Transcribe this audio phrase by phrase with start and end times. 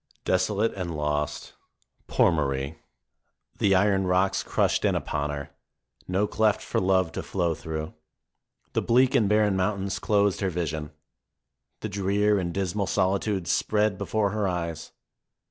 [0.25, 1.53] Desolate and lost,
[2.07, 2.79] poor Marie!
[3.59, 5.51] The iron rocks crushed in upon her;
[6.07, 7.93] no cleft for love to flow through.
[8.73, 10.89] The bleak and barren mountains closed her vision.
[11.81, 14.91] The drear and dismal solitudes spread before her eyes.